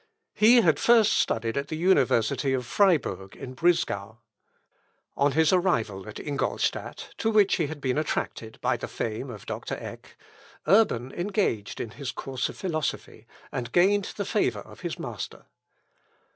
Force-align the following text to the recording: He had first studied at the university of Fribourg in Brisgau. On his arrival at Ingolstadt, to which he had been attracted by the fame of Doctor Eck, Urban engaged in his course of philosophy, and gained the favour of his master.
He 0.33 0.61
had 0.61 0.79
first 0.79 1.11
studied 1.11 1.55
at 1.57 1.67
the 1.67 1.77
university 1.77 2.53
of 2.53 2.65
Fribourg 2.65 3.35
in 3.35 3.53
Brisgau. 3.53 4.17
On 5.15 5.33
his 5.33 5.53
arrival 5.53 6.09
at 6.09 6.19
Ingolstadt, 6.19 7.13
to 7.19 7.29
which 7.29 7.57
he 7.57 7.67
had 7.67 7.79
been 7.79 7.99
attracted 7.99 8.59
by 8.61 8.77
the 8.77 8.87
fame 8.87 9.29
of 9.29 9.45
Doctor 9.45 9.75
Eck, 9.79 10.17
Urban 10.65 11.11
engaged 11.11 11.79
in 11.79 11.91
his 11.91 12.09
course 12.11 12.49
of 12.49 12.57
philosophy, 12.57 13.27
and 13.51 13.71
gained 13.71 14.13
the 14.17 14.25
favour 14.25 14.61
of 14.61 14.79
his 14.79 14.97
master. 14.97 15.45